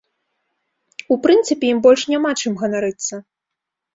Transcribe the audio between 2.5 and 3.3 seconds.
ганарыцца.